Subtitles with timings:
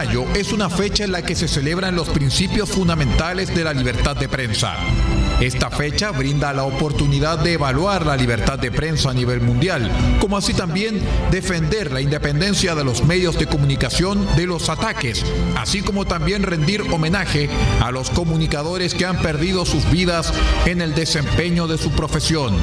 [0.00, 4.30] es una fecha en la que se celebran los principios fundamentales de la libertad de
[4.30, 4.78] prensa.
[5.40, 10.38] Esta fecha brinda la oportunidad de evaluar la libertad de prensa a nivel mundial, como
[10.38, 15.22] así también defender la independencia de los medios de comunicación de los ataques,
[15.58, 17.50] así como también rendir homenaje
[17.82, 20.32] a los comunicadores que han perdido sus vidas
[20.64, 22.56] en el desempeño de su profesión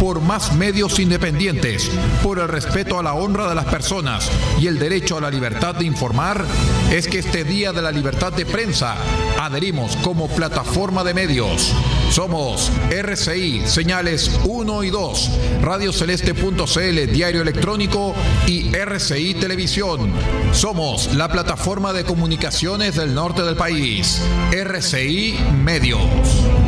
[0.00, 1.90] por más medios independientes,
[2.22, 4.30] por el respeto a la honra de las personas
[4.60, 6.44] y el derecho a la libertad de informar,
[6.90, 8.96] es que este Día de la Libertad de Prensa
[9.40, 11.72] adherimos como plataforma de medios.
[12.10, 15.30] Somos RCI, señales 1 y 2,
[15.62, 18.14] radioceleste.cl, diario electrónico
[18.46, 20.12] y RCI Televisión.
[20.52, 24.22] Somos la plataforma de comunicaciones del norte del país.
[24.52, 26.67] RCI Medios.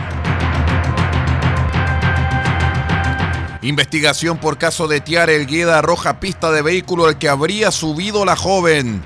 [3.63, 8.35] Investigación por caso de Tiara Elgueda arroja pista de vehículo al que habría subido la
[8.35, 9.03] joven.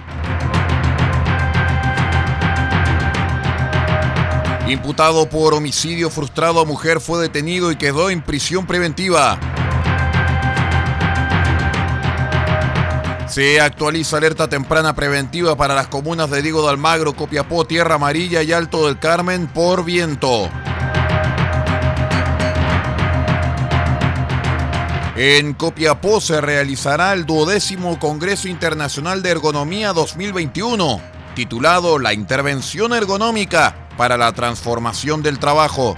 [4.67, 9.37] Imputado por homicidio frustrado a mujer fue detenido y quedó en prisión preventiva.
[13.27, 18.41] Se actualiza alerta temprana preventiva para las comunas de Diego de Almagro, Copiapó, Tierra Amarilla
[18.41, 20.49] y Alto del Carmen por viento.
[25.17, 30.99] En Copiapó se realizará el duodécimo Congreso Internacional de Ergonomía 2021,
[31.35, 35.95] titulado La Intervención Ergonómica para la Transformación del Trabajo.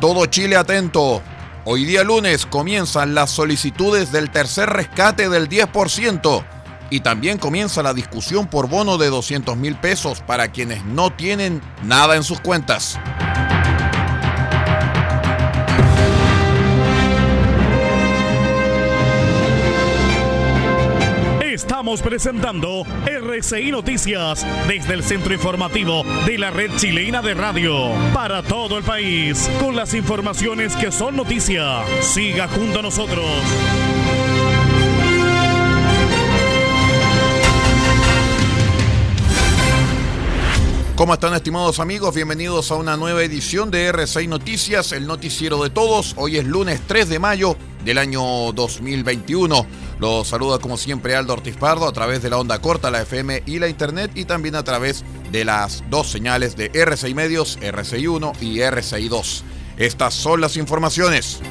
[0.00, 1.22] Todo Chile atento.
[1.64, 6.44] Hoy día lunes comienzan las solicitudes del tercer rescate del 10%
[6.88, 11.60] y también comienza la discusión por bono de 200 mil pesos para quienes no tienen
[11.82, 12.96] nada en sus cuentas.
[21.60, 28.42] Estamos presentando RCI Noticias desde el centro informativo de la red chilena de radio para
[28.42, 31.84] todo el país con las informaciones que son noticia.
[32.00, 33.26] Siga junto a nosotros.
[40.96, 42.14] ¿Cómo están estimados amigos?
[42.14, 46.14] Bienvenidos a una nueva edición de R6 Noticias, el noticiero de todos.
[46.16, 48.20] Hoy es lunes 3 de mayo del año
[48.52, 49.66] 2021.
[50.00, 53.42] Los saluda como siempre Aldo Ortiz Pardo a través de la onda corta, la FM
[53.44, 58.08] y la internet y también a través de las dos señales de R6 Medios, R6
[58.08, 59.44] 1 y R6 2.
[59.76, 61.42] Estas son las informaciones.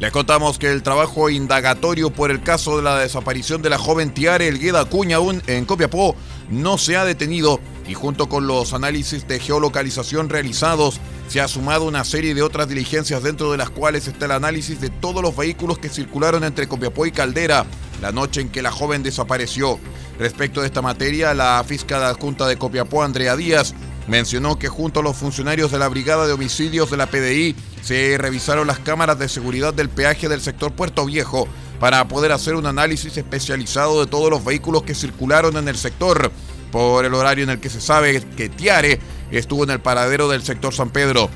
[0.00, 4.12] Les contamos que el trabajo indagatorio por el caso de la desaparición de la joven
[4.12, 6.16] Tiare Elgueda Cuña en Copiapó
[6.50, 11.00] no se ha detenido y junto con los análisis de geolocalización realizados
[11.32, 14.82] se ha sumado una serie de otras diligencias dentro de las cuales está el análisis
[14.82, 17.64] de todos los vehículos que circularon entre Copiapó y Caldera
[18.02, 19.78] la noche en que la joven desapareció.
[20.18, 23.74] Respecto de esta materia, la fiscal adjunta de Copiapó, Andrea Díaz,
[24.08, 28.18] mencionó que junto a los funcionarios de la Brigada de Homicidios de la PDI se
[28.18, 31.48] revisaron las cámaras de seguridad del peaje del sector Puerto Viejo
[31.80, 36.30] para poder hacer un análisis especializado de todos los vehículos que circularon en el sector
[36.70, 39.00] por el horario en el que se sabe que Tiare
[39.38, 41.30] estuvo en el paradero del sector San Pedro.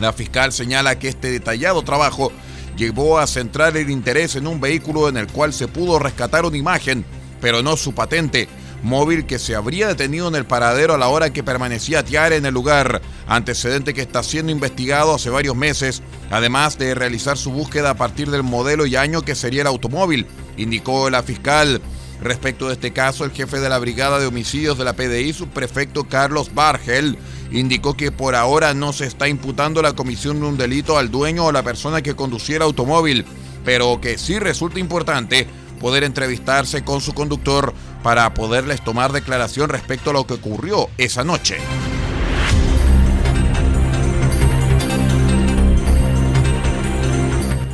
[0.00, 2.32] La fiscal señala que este detallado trabajo
[2.76, 6.56] llevó a centrar el interés en un vehículo en el cual se pudo rescatar una
[6.56, 7.04] imagen,
[7.40, 8.48] pero no su patente,
[8.82, 12.46] móvil que se habría detenido en el paradero a la hora que permanecía Tiare en
[12.46, 17.90] el lugar, antecedente que está siendo investigado hace varios meses, además de realizar su búsqueda
[17.90, 20.26] a partir del modelo y año que sería el automóvil,
[20.56, 21.80] indicó la fiscal.
[22.20, 26.04] Respecto de este caso, el jefe de la Brigada de Homicidios de la PDI, subprefecto
[26.04, 27.18] Carlos Bargel,
[27.52, 31.46] indicó que por ahora no se está imputando la comisión de un delito al dueño
[31.46, 33.24] o la persona que conduciera automóvil,
[33.64, 35.46] pero que sí resulta importante
[35.78, 37.72] poder entrevistarse con su conductor
[38.02, 41.58] para poderles tomar declaración respecto a lo que ocurrió esa noche.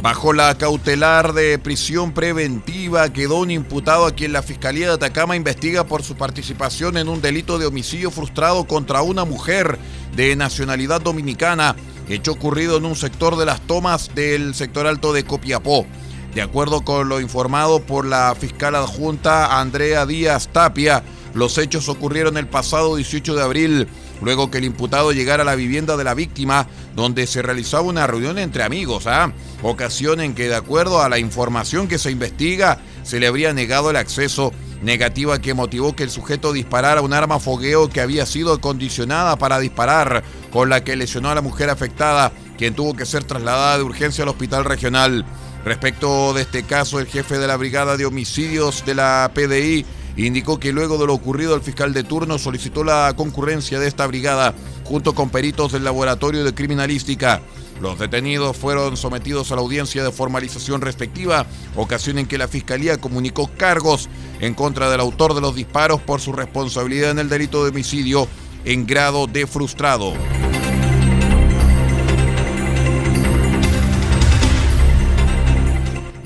[0.04, 5.34] Bajo la cautelar de prisión preventiva quedó un imputado a quien la Fiscalía de Atacama
[5.34, 9.78] investiga por su participación en un delito de homicidio frustrado contra una mujer
[10.14, 11.74] de nacionalidad dominicana,
[12.06, 15.86] hecho ocurrido en un sector de las tomas del sector alto de Copiapó.
[16.34, 21.02] De acuerdo con lo informado por la fiscal adjunta Andrea Díaz Tapia,
[21.32, 23.88] los hechos ocurrieron el pasado 18 de abril
[24.20, 28.06] luego que el imputado llegara a la vivienda de la víctima, donde se realizaba una
[28.06, 29.32] reunión entre amigos, ¿ah?
[29.62, 33.90] ocasión en que, de acuerdo a la información que se investiga, se le habría negado
[33.90, 34.52] el acceso,
[34.82, 39.58] negativa que motivó que el sujeto disparara un arma fogueo que había sido acondicionada para
[39.58, 40.22] disparar,
[40.52, 44.22] con la que lesionó a la mujer afectada, quien tuvo que ser trasladada de urgencia
[44.22, 45.24] al hospital regional.
[45.64, 50.60] Respecto de este caso, el jefe de la Brigada de Homicidios de la PDI, indicó
[50.60, 54.54] que luego de lo ocurrido el fiscal de turno solicitó la concurrencia de esta brigada
[54.84, 57.40] junto con peritos del laboratorio de criminalística.
[57.80, 62.98] Los detenidos fueron sometidos a la audiencia de formalización respectiva, ocasión en que la Fiscalía
[62.98, 64.08] comunicó cargos
[64.40, 68.28] en contra del autor de los disparos por su responsabilidad en el delito de homicidio
[68.64, 70.14] en grado de frustrado.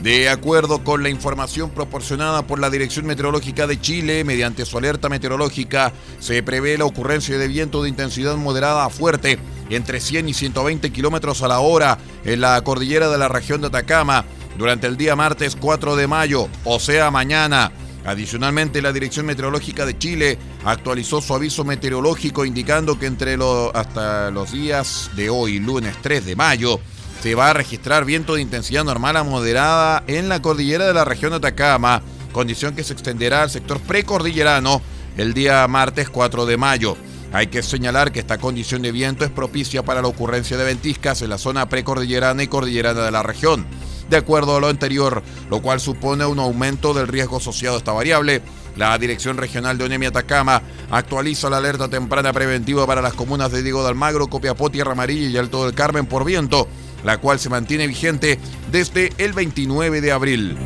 [0.08, 5.10] De acuerdo con la información proporcionada por la Dirección Meteorológica de Chile, mediante su alerta
[5.10, 9.38] meteorológica, se prevé la ocurrencia de viento de intensidad moderada a fuerte
[9.68, 13.66] entre 100 y 120 kilómetros a la hora en la cordillera de la región de
[13.66, 14.24] Atacama
[14.56, 17.70] durante el día martes 4 de mayo, o sea, mañana.
[18.06, 24.30] Adicionalmente, la Dirección Meteorológica de Chile actualizó su aviso meteorológico indicando que entre los, hasta
[24.30, 26.80] los días de hoy, lunes 3 de mayo,
[27.22, 31.04] se va a registrar viento de intensidad normal a moderada en la cordillera de la
[31.04, 34.80] región de Atacama, condición que se extenderá al sector precordillerano
[35.16, 36.96] el día martes 4 de mayo.
[37.32, 41.20] Hay que señalar que esta condición de viento es propicia para la ocurrencia de ventiscas
[41.20, 43.66] en la zona precordillerana y cordillerana de la región.
[44.08, 47.92] De acuerdo a lo anterior, lo cual supone un aumento del riesgo asociado a esta
[47.92, 48.40] variable,
[48.76, 53.62] la Dirección Regional de ONEMI Atacama actualiza la alerta temprana preventiva para las comunas de
[53.62, 56.68] Diego de Almagro, Copiapó, Tierra Amarilla y Alto del Carmen por viento
[57.04, 58.38] la cual se mantiene vigente
[58.70, 60.56] desde el 29 de abril.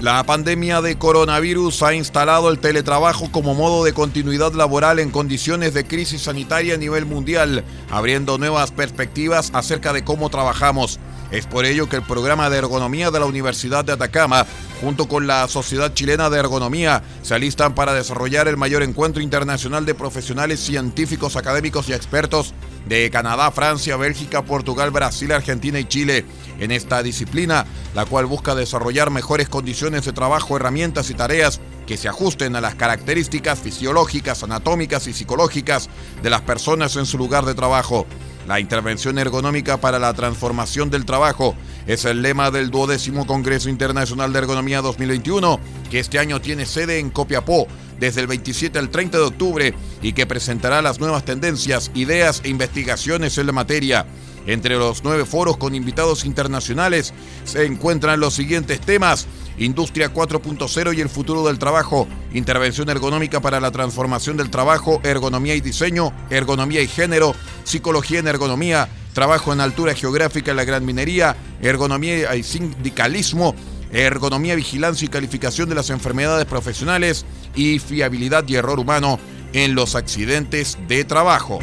[0.00, 5.74] La pandemia de coronavirus ha instalado el teletrabajo como modo de continuidad laboral en condiciones
[5.74, 10.98] de crisis sanitaria a nivel mundial, abriendo nuevas perspectivas acerca de cómo trabajamos.
[11.30, 14.46] Es por ello que el programa de ergonomía de la Universidad de Atacama,
[14.80, 19.86] junto con la Sociedad Chilena de Ergonomía, se alistan para desarrollar el mayor encuentro internacional
[19.86, 22.52] de profesionales científicos, académicos y expertos
[22.88, 26.24] de Canadá, Francia, Bélgica, Portugal, Brasil, Argentina y Chile
[26.58, 31.96] en esta disciplina, la cual busca desarrollar mejores condiciones de trabajo, herramientas y tareas que
[31.96, 35.90] se ajusten a las características fisiológicas, anatómicas y psicológicas
[36.22, 38.06] de las personas en su lugar de trabajo.
[38.46, 41.54] La intervención ergonómica para la transformación del trabajo
[41.86, 46.98] es el lema del duodécimo Congreso Internacional de Ergonomía 2021, que este año tiene sede
[46.98, 47.66] en Copiapó
[47.98, 52.48] desde el 27 al 30 de octubre y que presentará las nuevas tendencias, ideas e
[52.48, 54.06] investigaciones en la materia.
[54.46, 57.12] Entre los nueve foros con invitados internacionales
[57.44, 59.26] se encuentran los siguientes temas
[59.60, 65.54] Industria 4.0 y el futuro del trabajo, intervención ergonómica para la transformación del trabajo, ergonomía
[65.54, 70.84] y diseño, ergonomía y género, psicología en ergonomía, trabajo en altura geográfica en la gran
[70.86, 73.54] minería, ergonomía y sindicalismo,
[73.92, 79.18] ergonomía, vigilancia y calificación de las enfermedades profesionales y fiabilidad y error humano
[79.52, 81.58] en los accidentes de trabajo.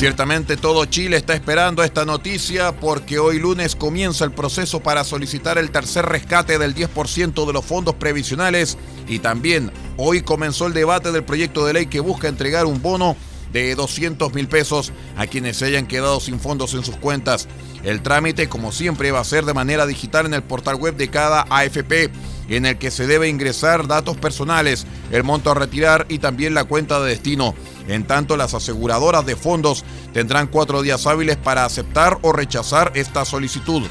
[0.00, 5.58] Ciertamente todo Chile está esperando esta noticia porque hoy lunes comienza el proceso para solicitar
[5.58, 11.12] el tercer rescate del 10% de los fondos previsionales y también hoy comenzó el debate
[11.12, 13.14] del proyecto de ley que busca entregar un bono
[13.52, 17.46] de 200 mil pesos a quienes se hayan quedado sin fondos en sus cuentas.
[17.82, 21.08] El trámite, como siempre, va a ser de manera digital en el portal web de
[21.08, 22.10] cada AFP,
[22.48, 26.64] en el que se debe ingresar datos personales, el monto a retirar y también la
[26.64, 27.54] cuenta de destino.
[27.90, 33.24] En tanto, las aseguradoras de fondos tendrán cuatro días hábiles para aceptar o rechazar esta
[33.24, 33.82] solicitud.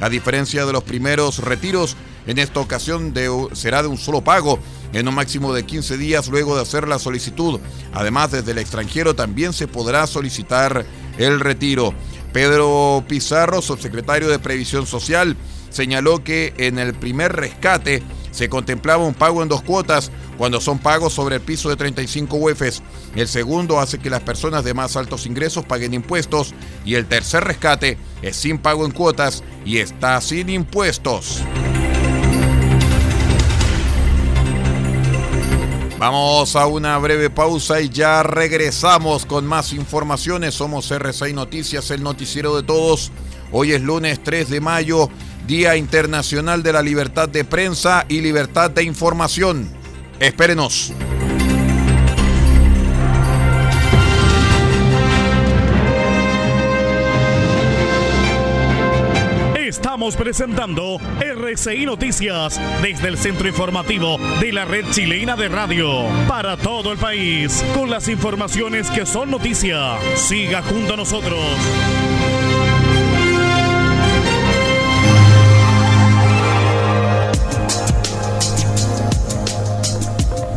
[0.00, 1.96] A diferencia de los primeros retiros,
[2.28, 3.12] en esta ocasión
[3.54, 4.60] será de un solo pago,
[4.92, 7.58] en un máximo de 15 días luego de hacer la solicitud.
[7.92, 10.86] Además, desde el extranjero también se podrá solicitar
[11.18, 11.92] el retiro.
[12.32, 15.36] Pedro Pizarro, subsecretario de Previsión Social,
[15.70, 18.04] señaló que en el primer rescate
[18.38, 22.36] se contemplaba un pago en dos cuotas cuando son pagos sobre el piso de 35
[22.36, 22.82] UEFs.
[23.16, 26.54] El segundo hace que las personas de más altos ingresos paguen impuestos
[26.84, 31.42] y el tercer rescate es sin pago en cuotas y está sin impuestos.
[35.98, 40.54] Vamos a una breve pausa y ya regresamos con más informaciones.
[40.54, 43.10] Somos RCI Noticias, el noticiero de todos.
[43.50, 45.08] Hoy es lunes 3 de mayo,
[45.48, 49.66] Día Internacional de la Libertad de Prensa y Libertad de Información.
[50.20, 50.92] Espérenos.
[59.56, 66.58] Estamos presentando RCI Noticias desde el centro informativo de la red chilena de radio para
[66.58, 69.96] todo el país con las informaciones que son noticia.
[70.14, 71.38] Siga junto a nosotros.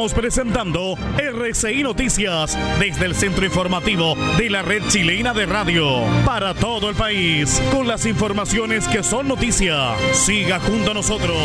[0.00, 6.88] Presentando RCI Noticias desde el centro informativo de la red chilena de radio para todo
[6.88, 9.94] el país con las informaciones que son noticia.
[10.14, 11.36] Siga junto a nosotros.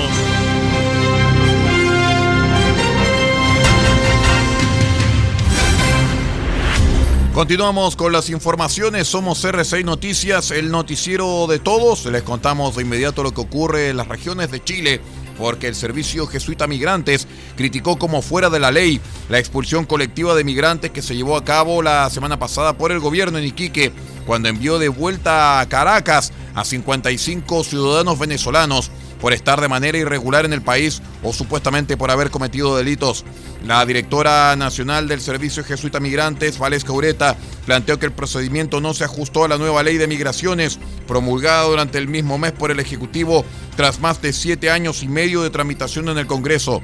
[7.36, 12.06] Continuamos con las informaciones, somos RCI Noticias, el noticiero de todos.
[12.06, 15.02] Les contamos de inmediato lo que ocurre en las regiones de Chile
[15.38, 19.00] porque el Servicio Jesuita Migrantes criticó como fuera de la ley
[19.30, 23.00] la expulsión colectiva de migrantes que se llevó a cabo la semana pasada por el
[23.00, 23.92] gobierno en Iquique,
[24.26, 28.92] cuando envió de vuelta a Caracas a 55 ciudadanos venezolanos
[29.26, 33.26] por estar de manera irregular en el país o supuestamente por haber cometido delitos.
[33.66, 39.04] La directora nacional del Servicio Jesuita Migrantes, Valesca Ureta, planteó que el procedimiento no se
[39.04, 40.78] ajustó a la nueva ley de migraciones
[41.08, 43.44] promulgada durante el mismo mes por el Ejecutivo
[43.76, 46.84] tras más de siete años y medio de tramitación en el Congreso.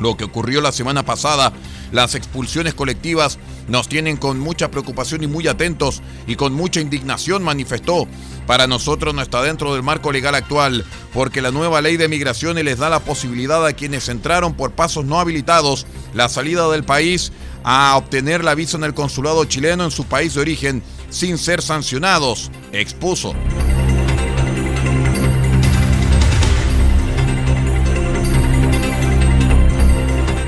[0.00, 1.52] Lo que ocurrió la semana pasada,
[1.92, 3.38] las expulsiones colectivas
[3.68, 8.06] nos tienen con mucha preocupación y muy atentos y con mucha indignación manifestó.
[8.46, 12.64] Para nosotros no está dentro del marco legal actual, porque la nueva ley de migraciones
[12.64, 17.32] les da la posibilidad a quienes entraron por pasos no habilitados la salida del país
[17.64, 21.62] a obtener la visa en el consulado chileno en su país de origen sin ser
[21.62, 23.34] sancionados, expuso.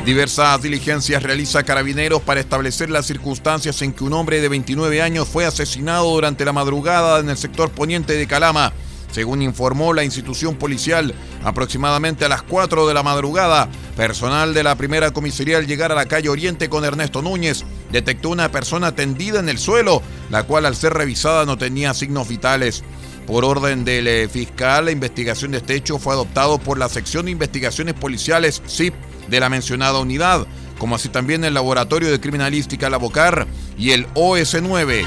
[0.09, 5.29] Diversas diligencias realiza Carabineros para establecer las circunstancias en que un hombre de 29 años
[5.29, 8.73] fue asesinado durante la madrugada en el sector poniente de Calama.
[9.13, 13.69] Según informó la institución policial, aproximadamente a las 4 de la madrugada,
[13.99, 18.31] personal de la primera comisaría al llegar a la calle Oriente con Ernesto Núñez detectó
[18.31, 22.83] una persona tendida en el suelo, la cual al ser revisada no tenía signos vitales.
[23.27, 27.27] Por orden del eh, fiscal, la investigación de este hecho fue adoptado por la sección
[27.27, 28.95] de investigaciones policiales SIP
[29.29, 30.47] de la mencionada unidad,
[30.79, 35.05] como así también el Laboratorio de Criminalística La Bocar y el OS9.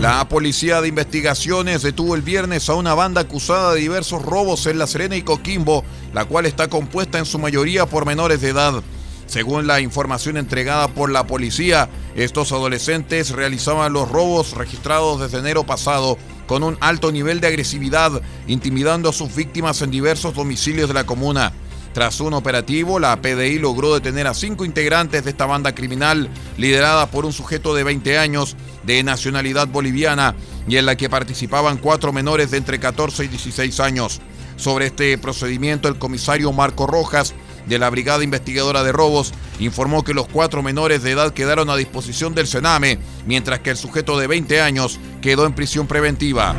[0.00, 4.78] La policía de investigaciones detuvo el viernes a una banda acusada de diversos robos en
[4.78, 8.82] La Serena y Coquimbo, la cual está compuesta en su mayoría por menores de edad.
[9.26, 15.64] Según la información entregada por la policía, estos adolescentes realizaban los robos registrados desde enero
[15.64, 16.16] pasado
[16.50, 21.06] con un alto nivel de agresividad, intimidando a sus víctimas en diversos domicilios de la
[21.06, 21.52] comuna.
[21.92, 27.08] Tras un operativo, la PDI logró detener a cinco integrantes de esta banda criminal, liderada
[27.08, 30.34] por un sujeto de 20 años de nacionalidad boliviana
[30.66, 34.20] y en la que participaban cuatro menores de entre 14 y 16 años.
[34.56, 37.32] Sobre este procedimiento, el comisario Marco Rojas
[37.66, 41.76] de la Brigada Investigadora de Robos informó que los cuatro menores de edad quedaron a
[41.76, 46.54] disposición del Sename, mientras que el sujeto de 20 años quedó en prisión preventiva.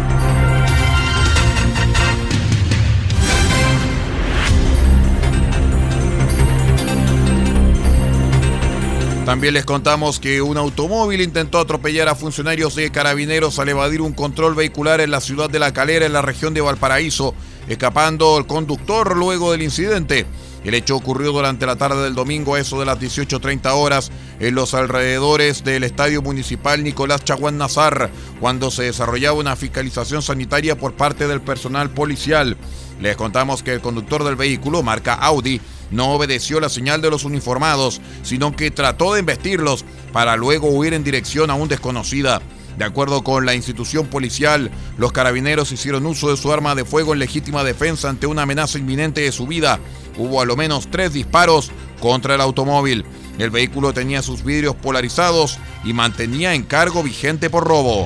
[9.26, 14.12] También les contamos que un automóvil intentó atropellar a funcionarios de carabineros al evadir un
[14.12, 17.34] control vehicular en la ciudad de La Calera, en la región de Valparaíso,
[17.70, 20.26] escapando el conductor luego del incidente.
[20.64, 24.54] El hecho ocurrió durante la tarde del domingo a eso de las 18.30 horas en
[24.54, 30.94] los alrededores del Estadio Municipal Nicolás Chaguán Nazar, cuando se desarrollaba una fiscalización sanitaria por
[30.94, 32.58] parte del personal policial.
[33.00, 37.26] Les contamos que el conductor del vehículo, marca Audi, no obedeció la señal de los
[37.26, 42.40] uniformados, sino que trató de embestirlos para luego huir en dirección a un desconocida.
[42.78, 47.14] De acuerdo con la institución policial, los carabineros hicieron uso de su arma de fuego
[47.14, 49.80] en legítima defensa ante una amenaza inminente de su vida.
[50.18, 53.06] Hubo a lo menos tres disparos contra el automóvil.
[53.38, 58.06] El vehículo tenía sus vidrios polarizados y mantenía encargo vigente por robo.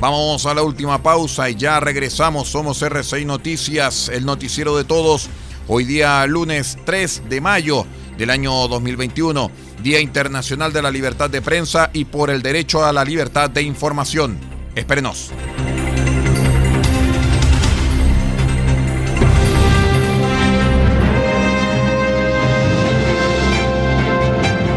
[0.00, 2.48] Vamos a la última pausa y ya regresamos.
[2.48, 5.28] Somos R6 Noticias, el noticiero de todos.
[5.68, 7.86] Hoy día lunes 3 de mayo
[8.22, 9.50] del año 2021,
[9.82, 13.62] Día Internacional de la Libertad de Prensa y por el derecho a la libertad de
[13.62, 14.38] información.
[14.76, 15.32] Espérenos.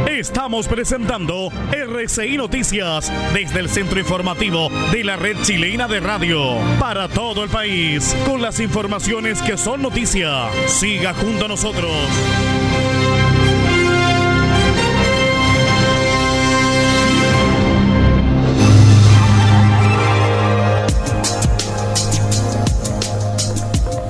[0.07, 7.07] Estamos presentando RCI Noticias desde el centro informativo de la red chilena de radio para
[7.09, 10.49] todo el país con las informaciones que son noticia.
[10.65, 11.91] Siga junto a nosotros.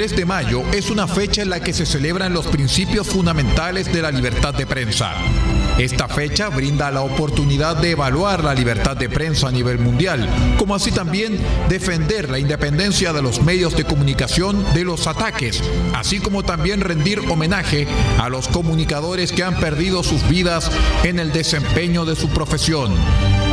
[0.00, 4.00] 23 de mayo es una fecha en la que se celebran los principios fundamentales de
[4.00, 5.12] la libertad de prensa.
[5.76, 10.26] Esta fecha brinda la oportunidad de evaluar la libertad de prensa a nivel mundial,
[10.58, 15.62] como así también defender la independencia de los medios de comunicación de los ataques,
[15.94, 17.86] así como también rendir homenaje
[18.18, 20.70] a los comunicadores que han perdido sus vidas
[21.04, 22.94] en el desempeño de su profesión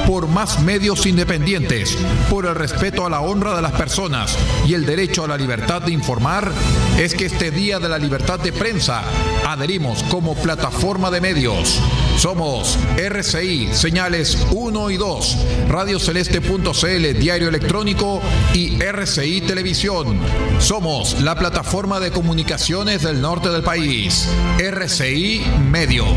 [0.08, 1.98] por más medios independientes,
[2.30, 5.82] por el respeto a la honra de las personas y el derecho a la libertad
[5.82, 6.50] de informar,
[6.98, 9.04] es que este Día de la Libertad de Prensa
[9.46, 11.82] adherimos como plataforma de medios.
[12.18, 18.22] Somos RCI, señales 1 y 2, radioceleste.cl, diario electrónico
[18.54, 20.20] y RCI Televisión.
[20.60, 24.30] Somos la plataforma de comunicaciones del norte del país.
[24.58, 26.08] RCI Medios.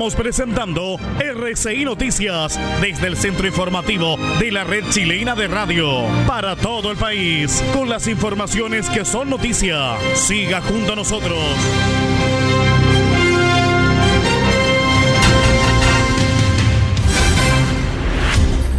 [0.00, 6.56] Estamos presentando RCI Noticias desde el centro informativo de la red chilena de radio para
[6.56, 9.98] todo el país con las informaciones que son noticia.
[10.14, 11.36] Siga junto a nosotros.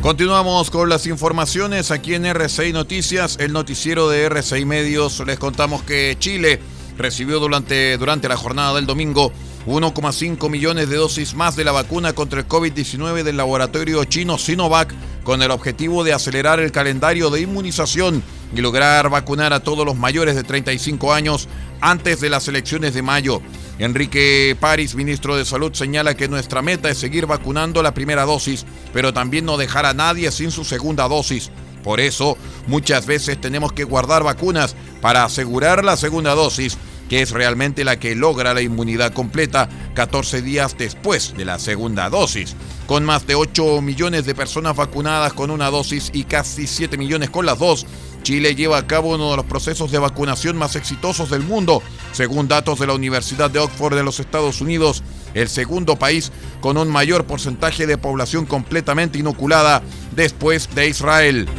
[0.02, 5.20] Continuamos con las informaciones aquí en RCI Noticias, el noticiero de RCI Medios.
[5.28, 6.60] Les contamos que Chile
[6.98, 9.32] recibió durante, durante la jornada del domingo
[9.65, 14.93] 1,5 millones de dosis más de la vacuna contra el COVID-19 del laboratorio chino Sinovac
[15.24, 18.24] con el objetivo de acelerar el calendario de inmunización
[18.56, 21.47] y lograr vacunar a todos los mayores de 35 años
[21.80, 23.41] antes de las elecciones de mayo.
[23.78, 28.65] Enrique París, ministro de Salud, señala que nuestra meta es seguir vacunando la primera dosis,
[28.93, 31.52] pero también no dejar a nadie sin su segunda dosis.
[31.84, 36.78] Por eso, muchas veces tenemos que guardar vacunas para asegurar la segunda dosis
[37.12, 42.10] que es realmente la que logra la inmunidad completa 14 días después de la segunda
[42.10, 42.56] dosis.
[42.88, 47.30] Con más de 8 millones de personas vacunadas con una dosis y casi 7 millones
[47.30, 47.86] con las dos,
[48.24, 52.47] Chile lleva a cabo uno de los procesos de vacunación más exitosos del mundo, según
[52.47, 56.88] datos de la Universidad de Oxford de los Estados Unidos, el segundo país con un
[56.88, 59.84] mayor porcentaje de población completamente inoculada
[60.15, 61.50] después de Israel.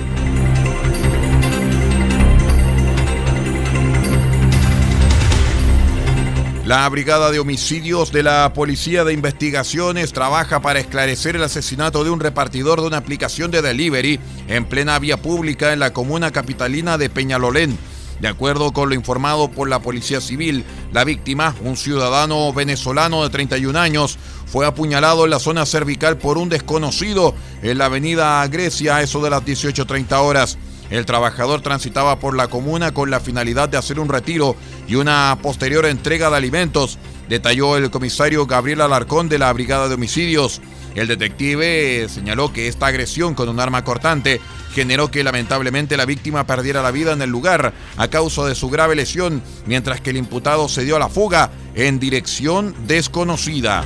[6.64, 12.10] La Brigada de Homicidios de la Policía de Investigaciones trabaja para esclarecer el asesinato de
[12.10, 16.98] un repartidor de una aplicación de delivery en plena vía pública en la comuna capitalina
[16.98, 17.76] de Peñalolén.
[18.20, 23.30] De acuerdo con lo informado por la Policía Civil, la víctima, un ciudadano venezolano de
[23.30, 28.96] 31 años, fue apuñalado en la zona cervical por un desconocido en la avenida Grecia
[28.96, 30.58] a eso de las 18.30 horas.
[30.92, 35.38] El trabajador transitaba por la comuna con la finalidad de hacer un retiro y una
[35.40, 36.98] posterior entrega de alimentos,
[37.30, 40.60] detalló el comisario Gabriel Alarcón de la Brigada de Homicidios.
[40.94, 44.38] El detective señaló que esta agresión con un arma cortante
[44.74, 48.68] generó que lamentablemente la víctima perdiera la vida en el lugar a causa de su
[48.68, 53.82] grave lesión, mientras que el imputado se dio a la fuga en dirección desconocida.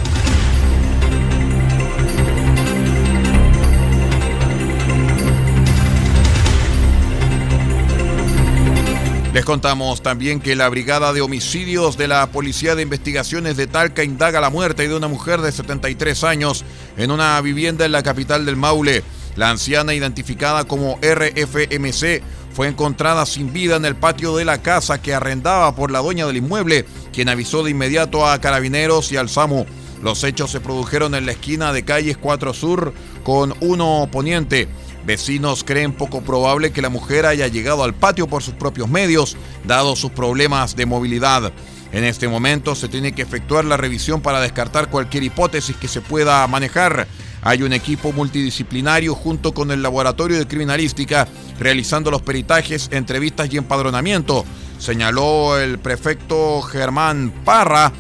[9.36, 14.02] Les contamos también que la Brigada de Homicidios de la Policía de Investigaciones de Talca
[14.02, 16.64] indaga la muerte de una mujer de 73 años
[16.96, 19.04] en una vivienda en la capital del Maule.
[19.34, 22.22] La anciana, identificada como RFMC,
[22.54, 26.26] fue encontrada sin vida en el patio de la casa que arrendaba por la dueña
[26.26, 29.66] del inmueble, quien avisó de inmediato a carabineros y al SAMU.
[30.02, 34.66] Los hechos se produjeron en la esquina de calles 4 Sur con 1 Poniente.
[35.06, 39.36] Vecinos creen poco probable que la mujer haya llegado al patio por sus propios medios,
[39.64, 41.52] dado sus problemas de movilidad.
[41.92, 46.00] En este momento se tiene que efectuar la revisión para descartar cualquier hipótesis que se
[46.00, 47.06] pueda manejar.
[47.42, 51.28] Hay un equipo multidisciplinario junto con el laboratorio de criminalística
[51.60, 54.44] realizando los peritajes, entrevistas y empadronamiento,
[54.78, 57.92] señaló el prefecto Germán Parra,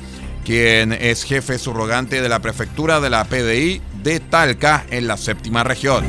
[0.44, 5.62] quien es jefe subrogante de la prefectura de la PDI de Talca en la séptima
[5.62, 6.04] región.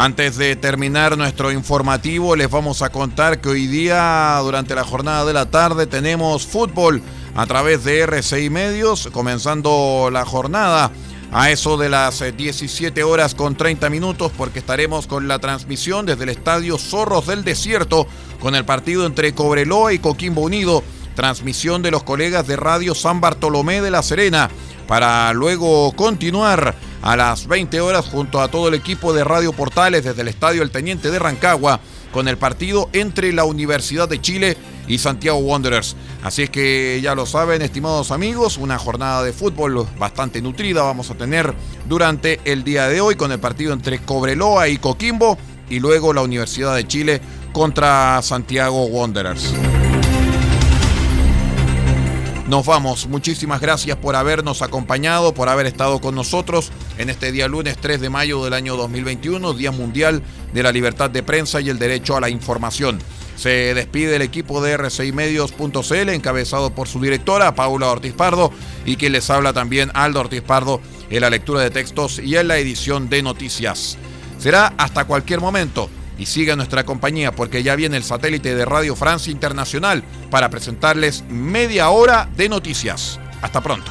[0.00, 5.24] Antes de terminar nuestro informativo, les vamos a contar que hoy día, durante la jornada
[5.24, 7.02] de la tarde, tenemos fútbol
[7.34, 10.92] a través de RCI Medios, comenzando la jornada
[11.32, 16.22] a eso de las 17 horas con 30 minutos, porque estaremos con la transmisión desde
[16.22, 18.06] el estadio Zorros del Desierto,
[18.38, 20.84] con el partido entre Cobreloa y Coquimbo Unido,
[21.16, 24.48] transmisión de los colegas de Radio San Bartolomé de la Serena,
[24.86, 30.04] para luego continuar a las 20 horas junto a todo el equipo de Radio Portales
[30.04, 31.80] desde el Estadio El Teniente de Rancagua
[32.12, 34.56] con el partido entre la Universidad de Chile
[34.86, 35.96] y Santiago Wanderers.
[36.22, 41.10] Así es que ya lo saben, estimados amigos, una jornada de fútbol bastante nutrida vamos
[41.10, 41.52] a tener
[41.86, 46.22] durante el día de hoy con el partido entre Cobreloa y Coquimbo y luego la
[46.22, 47.20] Universidad de Chile
[47.52, 49.52] contra Santiago Wanderers.
[52.48, 53.06] Nos vamos.
[53.08, 58.00] Muchísimas gracias por habernos acompañado, por haber estado con nosotros en este día lunes 3
[58.00, 60.22] de mayo del año 2021, Día Mundial
[60.54, 63.00] de la Libertad de Prensa y el Derecho a la Información.
[63.36, 68.50] Se despide el equipo de r6medios.cl, encabezado por su directora, Paula Ortiz Pardo,
[68.86, 70.80] y quien les habla también, Aldo Ortiz Pardo,
[71.10, 73.98] en la lectura de textos y en la edición de noticias.
[74.38, 78.96] Será hasta cualquier momento y siga nuestra compañía porque ya viene el satélite de Radio
[78.96, 83.20] Francia Internacional para presentarles media hora de noticias.
[83.40, 83.90] Hasta pronto.